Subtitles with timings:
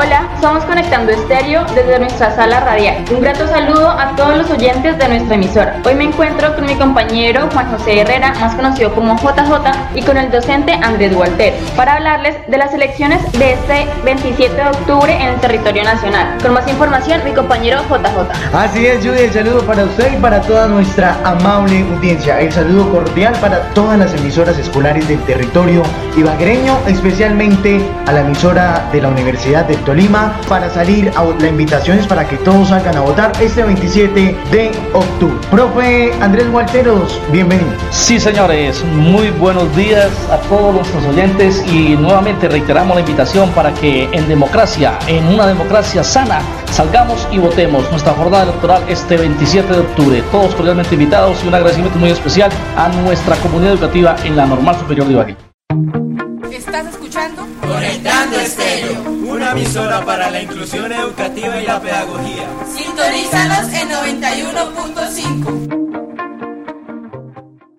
[0.00, 3.04] Hola, somos Conectando Estéreo desde nuestra sala radial.
[3.10, 5.82] Un grato saludo a todos los oyentes de nuestra emisora.
[5.84, 10.16] Hoy me encuentro con mi compañero Juan José Herrera, más conocido como JJ, y con
[10.16, 15.30] el docente Andrés Walter, para hablarles de las elecciones de este 27 de octubre en
[15.30, 16.38] el territorio nacional.
[16.40, 18.54] Con más información, mi compañero JJ.
[18.56, 22.40] Así es, Judy, el saludo para usted y para toda nuestra amable audiencia.
[22.40, 25.82] El saludo cordial para todas las emisoras escolares del territorio
[26.16, 31.98] ibaguereño, especialmente a la emisora de la Universidad de Tolima para salir a la invitación
[31.98, 35.34] es para que todos salgan a votar este 27 de octubre.
[35.50, 37.70] Profe Andrés Walteros, bienvenido.
[37.88, 43.72] Sí, señores, muy buenos días a todos nuestros oyentes y nuevamente reiteramos la invitación para
[43.72, 49.72] que en democracia, en una democracia sana, salgamos y votemos nuestra jornada electoral este 27
[49.72, 50.22] de octubre.
[50.30, 54.76] Todos cordialmente invitados y un agradecimiento muy especial a nuestra comunidad educativa en la Normal
[54.78, 56.07] Superior de Ibagué.
[57.68, 62.48] Conectando Estéreo, una emisora para la inclusión educativa y la pedagogía.
[62.74, 64.17] Sintonízanos en 91.5.